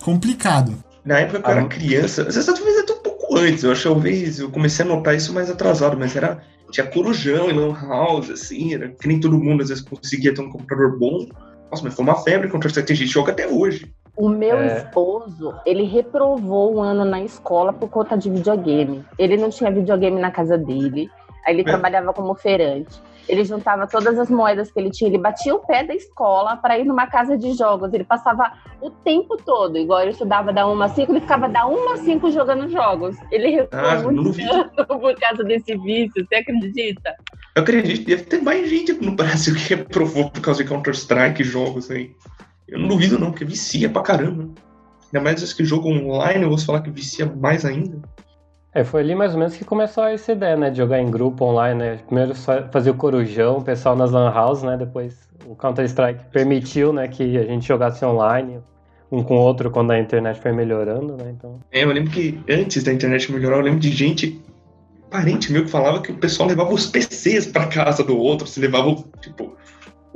complicado. 0.00 0.72
Na 1.04 1.18
época 1.20 1.38
que 1.40 1.44
eu 1.46 1.48
Ah, 1.50 1.52
era 1.52 1.60
não. 1.60 1.68
criança, 1.68 2.22
às 2.22 2.34
vezes 2.34 2.46
talvez 2.46 2.78
até 2.80 2.92
um 2.94 2.98
pouco 3.02 3.36
antes, 3.38 3.62
eu 3.62 3.70
acho 3.70 3.82
que 3.82 3.88
talvez 3.88 4.38
eu 4.40 4.50
comecei 4.50 4.84
a 4.84 4.88
notar 4.88 5.14
isso 5.14 5.32
mais 5.32 5.48
atrasado, 5.50 5.96
mas 5.96 6.16
era. 6.16 6.38
Tinha 6.70 6.86
corujão 6.86 7.48
em 7.50 7.52
Lan 7.52 7.74
House, 7.74 8.30
assim, 8.30 8.74
era 8.74 8.88
que 8.88 9.06
nem 9.06 9.20
todo 9.20 9.38
mundo 9.38 9.62
às 9.62 9.68
vezes 9.68 9.84
conseguia 9.84 10.34
ter 10.34 10.40
um 10.40 10.50
computador 10.50 10.98
bom. 10.98 11.26
Nossa, 11.70 11.82
mas 11.82 11.94
foi 11.94 12.04
uma 12.04 12.16
febre 12.16 12.48
contra 12.48 12.68
a 12.70 12.94
gente 12.94 13.06
joga 13.06 13.32
até 13.32 13.46
hoje. 13.46 13.92
O 14.16 14.28
meu 14.28 14.56
É. 14.56 14.78
esposo, 14.78 15.54
ele 15.66 15.84
reprovou 15.84 16.76
um 16.76 16.80
ano 16.80 17.04
na 17.04 17.20
escola 17.20 17.72
por 17.72 17.88
conta 17.90 18.16
de 18.16 18.30
videogame. 18.30 19.04
Ele 19.18 19.36
não 19.36 19.50
tinha 19.50 19.70
videogame 19.70 20.18
na 20.20 20.30
casa 20.30 20.56
dele. 20.56 21.10
Aí 21.44 21.54
ele 21.54 21.62
É. 21.62 21.64
trabalhava 21.64 22.12
como 22.12 22.34
feirante. 22.34 23.00
Ele 23.28 23.44
juntava 23.44 23.86
todas 23.86 24.18
as 24.18 24.30
moedas 24.30 24.70
que 24.70 24.78
ele 24.78 24.90
tinha, 24.90 25.08
ele 25.10 25.18
batia 25.18 25.54
o 25.54 25.58
pé 25.58 25.84
da 25.84 25.94
escola 25.94 26.56
para 26.56 26.78
ir 26.78 26.84
numa 26.84 27.06
casa 27.06 27.36
de 27.36 27.52
jogos. 27.54 27.92
Ele 27.92 28.04
passava 28.04 28.52
o 28.80 28.90
tempo 28.90 29.36
todo, 29.36 29.76
igual 29.76 30.02
ele 30.02 30.12
estudava 30.12 30.52
da 30.52 30.66
1 30.66 30.82
a 30.82 30.88
5, 30.88 31.12
ele 31.12 31.20
ficava 31.20 31.48
da 31.48 31.66
1 31.66 31.92
a 31.92 31.96
5 31.96 32.30
jogando 32.30 32.68
jogos. 32.68 33.16
Ele 33.30 33.66
Ah, 33.72 33.96
muito 34.02 34.22
duvido. 34.22 34.70
por 34.86 35.14
causa 35.16 35.42
desse 35.44 35.76
vício, 35.78 36.26
você 36.26 36.36
acredita? 36.36 37.16
Eu 37.54 37.62
acredito, 37.62 38.06
deve 38.06 38.24
ter 38.24 38.42
mais 38.42 38.68
gente 38.68 38.92
no 38.92 39.12
Brasil 39.12 39.54
que 39.54 39.68
reprovou 39.74 40.30
por 40.30 40.40
causa 40.40 40.62
de 40.62 40.68
Counter-Strike 40.68 41.42
jogos 41.42 41.90
aí. 41.90 42.14
Eu 42.68 42.78
não 42.78 42.88
duvido 42.88 43.18
não, 43.18 43.30
porque 43.30 43.44
vicia 43.44 43.88
pra 43.88 44.02
caramba. 44.02 44.50
Ainda 45.06 45.20
mais 45.22 45.42
esse 45.42 45.54
que 45.54 45.64
jogo 45.64 45.88
online, 45.88 46.42
eu 46.42 46.48
vou 46.48 46.58
falar 46.58 46.80
que 46.80 46.90
vicia 46.90 47.26
mais 47.26 47.64
ainda. 47.64 48.00
É, 48.76 48.84
foi 48.84 49.00
ali 49.00 49.14
mais 49.14 49.32
ou 49.32 49.38
menos 49.38 49.56
que 49.56 49.64
começou 49.64 50.04
essa 50.04 50.32
ideia, 50.32 50.54
né, 50.54 50.68
de 50.68 50.76
jogar 50.76 51.00
em 51.00 51.10
grupo 51.10 51.46
online, 51.46 51.80
né? 51.80 51.98
Primeiro 52.06 52.34
fazia 52.34 52.92
o 52.92 52.94
corujão, 52.94 53.56
o 53.56 53.62
pessoal 53.62 53.96
nas 53.96 54.10
lan 54.10 54.30
house, 54.30 54.62
né? 54.62 54.76
Depois 54.76 55.16
o 55.46 55.56
Counter-Strike 55.56 56.24
permitiu, 56.30 56.92
né, 56.92 57.08
que 57.08 57.38
a 57.38 57.44
gente 57.44 57.66
jogasse 57.66 58.04
online, 58.04 58.58
um 59.10 59.22
com 59.22 59.38
o 59.38 59.40
outro 59.40 59.70
quando 59.70 59.92
a 59.92 59.98
internet 59.98 60.38
foi 60.42 60.52
melhorando, 60.52 61.16
né? 61.16 61.32
Então, 61.34 61.58
É, 61.72 61.84
eu 61.84 61.88
lembro 61.88 62.10
que 62.10 62.38
antes 62.50 62.84
da 62.84 62.92
internet 62.92 63.32
melhorar, 63.32 63.56
eu 63.56 63.62
lembro 63.62 63.80
de 63.80 63.90
gente, 63.90 64.38
parente 65.10 65.50
meu, 65.50 65.64
que 65.64 65.70
falava 65.70 66.02
que 66.02 66.12
o 66.12 66.16
pessoal 66.16 66.46
levava 66.46 66.74
os 66.74 66.84
PCs 66.84 67.46
pra 67.46 67.68
casa 67.68 68.04
do 68.04 68.18
outro, 68.18 68.46
se 68.46 68.60
levava, 68.60 68.94
tipo, 69.22 69.56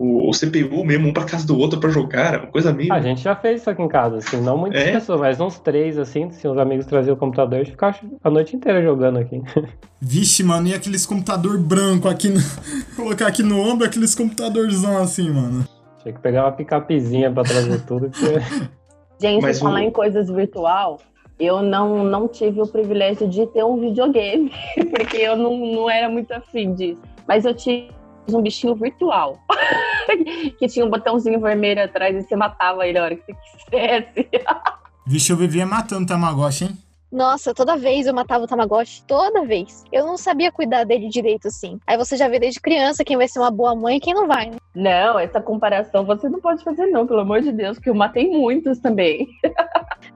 o, 0.02 0.30
o 0.30 0.32
CPU 0.32 0.82
mesmo, 0.82 1.08
um 1.08 1.12
pra 1.12 1.24
casa 1.24 1.46
do 1.46 1.58
outro 1.58 1.78
pra 1.78 1.90
jogar, 1.90 2.38
uma 2.40 2.46
coisa 2.46 2.72
meio... 2.72 2.90
a 2.90 3.00
gente 3.00 3.20
já 3.20 3.36
fez 3.36 3.60
isso 3.60 3.68
aqui 3.68 3.82
em 3.82 3.88
casa, 3.88 4.16
assim, 4.16 4.40
não 4.40 4.56
muitas 4.56 4.80
É? 4.80 4.92
pessoas, 4.92 5.20
mas 5.20 5.38
uns 5.38 5.58
três, 5.58 5.98
assim, 5.98 6.30
se 6.30 6.48
os 6.48 6.56
amigos 6.56 6.86
traziam 6.86 7.14
o 7.14 7.18
computador, 7.18 7.56
a 7.56 7.62
gente 7.62 7.72
ficava 7.72 7.98
a 8.24 8.30
noite 8.30 8.56
inteira 8.56 8.82
jogando 8.82 9.18
aqui. 9.18 9.42
Vixe, 10.00 10.42
mano, 10.42 10.68
e 10.68 10.74
aqueles 10.74 11.04
computador 11.04 11.58
branco 11.58 12.08
aqui 12.08 12.30
no... 12.30 12.40
Colocar 12.96 13.26
aqui 13.26 13.42
no 13.42 13.60
ombro, 13.60 13.86
aqueles 13.86 14.14
computadorzão 14.14 14.96
assim, 14.96 15.28
mano. 15.28 15.66
Tinha 16.02 16.14
que 16.14 16.20
pegar 16.20 16.44
uma 16.44 16.52
picapezinha 16.52 17.30
pra 17.30 17.42
trazer 17.42 17.82
tudo, 17.82 18.08
porque... 18.10 18.70
Gente, 19.20 19.42
Mas 19.42 19.58
falar 19.58 19.80
o- 19.80 19.82
em 19.82 19.90
coisas 19.90 20.30
virtual, 20.30 20.98
eu 21.38 21.60
não, 21.60 22.02
não 22.04 22.26
tive 22.26 22.62
o 22.62 22.66
privilégio 22.66 23.28
de 23.28 23.46
ter 23.48 23.62
um 23.62 23.78
videogame, 23.78 24.50
porque 24.96 25.18
eu 25.18 25.36
não, 25.36 25.58
não 25.58 25.90
era 25.90 26.08
muito 26.08 26.32
afim 26.32 26.72
disso. 26.72 27.02
Mas 27.28 27.44
eu 27.44 27.52
tive 27.52 27.90
um 28.28 28.42
bichinho 28.42 28.74
virtual, 28.74 29.38
que 30.58 30.68
tinha 30.68 30.84
um 30.84 30.90
botãozinho 30.90 31.40
vermelho 31.40 31.84
atrás 31.84 32.16
e 32.16 32.22
você 32.22 32.36
matava 32.36 32.86
ele 32.86 32.98
a 32.98 33.04
hora 33.04 33.16
que 33.16 33.22
você 33.24 33.34
quisesse. 33.64 34.28
Vixe, 35.06 35.32
eu 35.32 35.36
vivia 35.36 35.66
matando 35.66 36.06
Tamagotchi, 36.06 36.64
hein? 36.64 36.78
Nossa, 37.10 37.52
toda 37.52 37.76
vez 37.76 38.06
eu 38.06 38.14
matava 38.14 38.44
o 38.44 38.46
Tamagotchi, 38.46 39.04
toda 39.04 39.44
vez. 39.44 39.84
Eu 39.92 40.06
não 40.06 40.16
sabia 40.16 40.52
cuidar 40.52 40.84
dele 40.84 41.08
direito 41.08 41.48
assim. 41.48 41.78
Aí 41.86 41.96
você 41.96 42.16
já 42.16 42.28
vê 42.28 42.38
desde 42.38 42.60
criança 42.60 43.04
quem 43.04 43.16
vai 43.16 43.26
ser 43.26 43.40
uma 43.40 43.50
boa 43.50 43.74
mãe 43.74 43.96
e 43.96 44.00
quem 44.00 44.14
não 44.14 44.26
vai, 44.26 44.50
né? 44.50 44.56
Não, 44.74 45.18
essa 45.18 45.40
comparação 45.40 46.04
você 46.04 46.28
não 46.28 46.40
pode 46.40 46.62
fazer 46.62 46.86
não, 46.86 47.06
pelo 47.06 47.20
amor 47.20 47.40
de 47.40 47.50
Deus, 47.50 47.76
porque 47.76 47.90
eu 47.90 47.94
matei 47.94 48.28
muitos 48.28 48.78
também. 48.78 49.26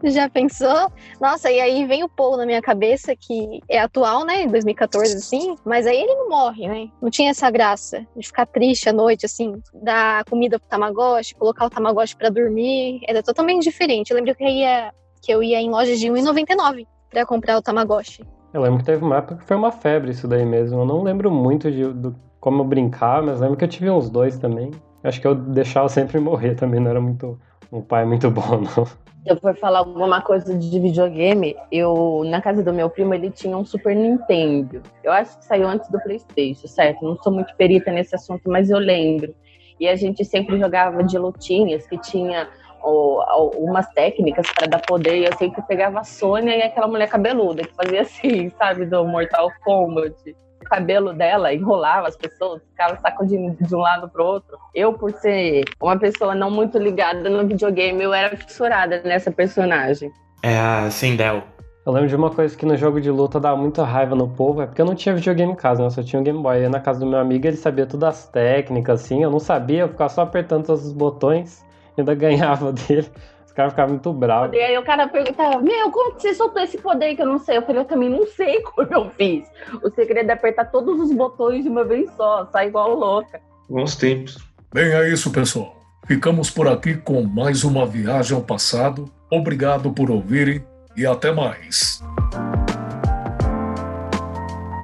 Já 0.04 0.28
pensou? 0.28 0.92
Nossa, 1.20 1.50
e 1.50 1.60
aí 1.60 1.84
vem 1.86 2.04
o 2.04 2.08
Paul 2.08 2.36
na 2.36 2.46
minha 2.46 2.62
cabeça, 2.62 3.14
que 3.16 3.60
é 3.68 3.78
atual, 3.78 4.24
né? 4.24 4.42
Em 4.42 4.48
2014, 4.48 5.16
assim. 5.16 5.56
Mas 5.64 5.86
aí 5.86 5.96
ele 5.96 6.14
não 6.14 6.28
morre, 6.28 6.68
né? 6.68 6.88
Não 7.00 7.10
tinha 7.10 7.30
essa 7.30 7.50
graça 7.50 8.06
de 8.16 8.26
ficar 8.26 8.46
triste 8.46 8.88
à 8.88 8.92
noite, 8.92 9.26
assim, 9.26 9.60
dar 9.72 10.24
comida 10.24 10.58
pro 10.58 10.68
Tamagotchi, 10.68 11.34
colocar 11.34 11.66
o 11.66 11.70
Tamagotchi 11.70 12.16
pra 12.16 12.28
dormir. 12.28 13.00
Era 13.08 13.22
totalmente 13.22 13.64
diferente. 13.64 14.10
Eu 14.10 14.16
lembro 14.16 14.34
que 14.34 14.44
eu 14.44 14.48
ia, 14.48 14.92
que 15.24 15.32
eu 15.32 15.42
ia 15.42 15.60
em 15.60 15.70
lojas 15.70 15.98
de 15.98 16.10
R$1,99 16.10 16.86
pra 17.10 17.24
comprar 17.24 17.56
o 17.56 17.62
Tamagotchi. 17.62 18.24
Eu 18.52 18.60
lembro 18.60 18.78
que 18.78 18.84
teve 18.84 19.02
uma 19.04 19.16
época 19.16 19.36
que 19.36 19.44
foi 19.44 19.56
uma 19.56 19.72
febre 19.72 20.10
isso 20.10 20.28
daí 20.28 20.44
mesmo. 20.44 20.80
Eu 20.80 20.86
não 20.86 21.02
lembro 21.02 21.30
muito 21.30 21.70
de 21.70 21.84
do, 21.92 22.14
como 22.38 22.60
eu 22.60 22.64
brincar, 22.64 23.22
mas 23.22 23.40
lembro 23.40 23.56
que 23.56 23.64
eu 23.64 23.68
tive 23.68 23.90
uns 23.90 24.10
dois 24.10 24.38
também. 24.38 24.70
Acho 25.02 25.20
que 25.20 25.26
eu 25.26 25.34
deixava 25.34 25.88
sempre 25.88 26.20
morrer 26.20 26.54
também, 26.54 26.80
não 26.80 26.90
era 26.90 27.00
muito 27.00 27.38
um 27.72 27.80
pai 27.80 28.04
muito 28.04 28.30
bom, 28.30 28.60
não. 28.76 28.86
Se 28.86 29.30
eu 29.30 29.36
for 29.38 29.56
falar 29.56 29.78
alguma 29.78 30.20
coisa 30.20 30.54
de 30.54 30.78
videogame, 30.78 31.56
eu 31.72 32.22
na 32.26 32.42
casa 32.42 32.62
do 32.62 32.74
meu 32.74 32.90
primo 32.90 33.14
ele 33.14 33.30
tinha 33.30 33.56
um 33.56 33.64
Super 33.64 33.96
Nintendo. 33.96 34.82
Eu 35.02 35.10
acho 35.12 35.38
que 35.38 35.46
saiu 35.46 35.66
antes 35.66 35.88
do 35.88 35.98
PlayStation, 36.00 36.68
certo? 36.68 37.02
Não 37.02 37.16
sou 37.22 37.32
muito 37.32 37.54
perita 37.56 37.90
nesse 37.90 38.14
assunto, 38.14 38.42
mas 38.50 38.68
eu 38.68 38.78
lembro. 38.78 39.34
E 39.80 39.88
a 39.88 39.96
gente 39.96 40.24
sempre 40.24 40.58
jogava 40.58 41.02
de 41.02 41.18
lutinhas 41.18 41.86
que 41.86 41.98
tinha 41.98 42.48
ó, 42.84 43.24
algumas 43.28 43.88
técnicas 43.90 44.46
para 44.54 44.66
dar 44.66 44.82
poder. 44.82 45.16
E 45.16 45.24
eu 45.24 45.36
sempre 45.36 45.62
pegava 45.62 46.00
a 46.00 46.04
Sônia 46.04 46.56
e 46.56 46.62
aquela 46.62 46.86
mulher 46.86 47.08
cabeluda 47.08 47.64
que 47.64 47.74
fazia 47.74 48.02
assim, 48.02 48.50
sabe, 48.58 48.84
do 48.84 49.04
Mortal 49.04 49.50
Kombat. 49.64 50.14
O 50.60 50.64
cabelo 50.64 51.12
dela 51.12 51.52
enrolava 51.52 52.08
as 52.08 52.16
pessoas, 52.16 52.62
ficava 52.70 52.98
sacudindo 52.98 53.54
de 53.60 53.74
um 53.74 53.80
lado 53.80 54.08
pro 54.08 54.24
outro. 54.24 54.56
Eu, 54.74 54.94
por 54.94 55.12
ser 55.12 55.64
uma 55.80 55.98
pessoa 55.98 56.34
não 56.34 56.50
muito 56.50 56.78
ligada 56.78 57.28
no 57.28 57.46
videogame, 57.46 58.02
eu 58.02 58.14
era 58.14 58.34
fissurada 58.34 59.02
nessa 59.04 59.30
personagem. 59.30 60.10
É 60.42 60.58
a 60.58 60.90
Sindel. 60.90 61.42
Eu 61.84 61.92
lembro 61.92 62.08
de 62.08 62.16
uma 62.16 62.30
coisa 62.30 62.56
que 62.56 62.64
no 62.64 62.78
jogo 62.78 62.98
de 62.98 63.10
luta 63.10 63.38
dava 63.38 63.58
muita 63.58 63.84
raiva 63.84 64.16
no 64.16 64.26
povo, 64.26 64.62
é 64.62 64.66
porque 64.66 64.80
eu 64.80 64.86
não 64.86 64.94
tinha 64.94 65.14
videogame 65.14 65.52
em 65.52 65.56
casa, 65.56 65.82
né? 65.82 65.86
Eu 65.86 65.90
só 65.90 66.02
tinha 66.02 66.18
um 66.18 66.24
Game 66.24 66.42
Boy. 66.42 66.56
Eu 66.56 66.62
ia 66.62 66.70
na 66.70 66.80
casa 66.80 67.00
do 67.00 67.06
meu 67.06 67.18
amigo, 67.18 67.46
ele 67.46 67.58
sabia 67.58 67.84
todas 67.84 68.08
as 68.08 68.28
técnicas, 68.28 69.04
assim. 69.04 69.22
Eu 69.22 69.30
não 69.30 69.38
sabia, 69.38 69.80
eu 69.80 69.88
ficava 69.90 70.08
só 70.08 70.22
apertando 70.22 70.64
todos 70.64 70.86
os 70.86 70.94
botões 70.94 71.62
ainda 72.00 72.14
ganhava 72.14 72.72
dele. 72.72 73.08
Os 73.46 73.52
caras 73.52 73.72
ficavam 73.72 73.94
muito 73.94 74.12
bravos. 74.12 74.56
E 74.56 74.60
aí 74.60 74.76
o 74.76 74.84
cara 74.84 75.08
perguntava, 75.08 75.60
meu, 75.60 75.90
como 75.90 76.14
que 76.14 76.22
você 76.22 76.34
soltou 76.34 76.62
esse 76.62 76.78
poder 76.78 77.14
que 77.14 77.22
eu 77.22 77.26
não 77.26 77.38
sei? 77.38 77.56
Eu 77.56 77.62
falei, 77.62 77.82
eu 77.82 77.84
também 77.84 78.08
não 78.08 78.26
sei 78.26 78.60
como 78.66 78.88
eu 78.92 79.10
fiz. 79.10 79.46
O 79.82 79.90
segredo 79.90 80.30
é 80.30 80.32
apertar 80.32 80.66
todos 80.66 80.98
os 81.00 81.12
botões 81.12 81.62
de 81.62 81.70
uma 81.70 81.84
vez 81.84 82.10
só, 82.16 82.46
sai 82.52 82.68
igual 82.68 82.94
louca. 82.94 83.40
Bons 83.68 83.96
tempos. 83.96 84.38
Bem, 84.72 84.92
é 84.92 85.08
isso, 85.08 85.30
pessoal. 85.30 85.76
Ficamos 86.06 86.50
por 86.50 86.68
aqui 86.68 86.96
com 86.96 87.22
mais 87.22 87.64
uma 87.64 87.86
viagem 87.86 88.36
ao 88.36 88.42
passado. 88.42 89.10
Obrigado 89.30 89.90
por 89.92 90.10
ouvirem 90.10 90.64
e 90.96 91.06
até 91.06 91.32
mais. 91.32 92.02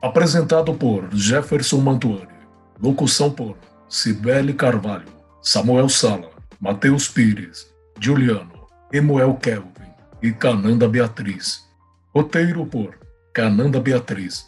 Apresentado 0.03 0.73
por 0.73 1.09
Jefferson 1.13 1.79
Mantuani. 1.79 2.29
Locução 2.83 3.31
por 3.31 3.57
Cibele 3.87 4.55
Carvalho, 4.55 5.09
Samuel 5.43 5.89
Sala, 5.91 6.30
Matheus 6.61 7.09
Pires, 7.09 7.75
Juliano, 7.99 8.67
Emuel 8.93 9.35
Kelvin 9.37 9.95
e 10.23 10.31
Cananda 10.31 10.87
Beatriz. 10.87 11.67
Roteiro 12.15 12.67
por 12.67 12.99
Cananda 13.33 13.81
Beatriz. 13.81 14.47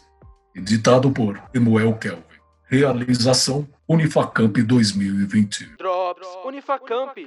Editado 0.55 1.09
por 1.09 1.41
Emuel 1.55 1.95
Kelvin. 1.95 2.21
Realização 2.65 3.67
Unifacamp 3.87 4.55
2020. 4.55 5.75
Drops 5.77 6.27
Unifacamp. 6.45 7.17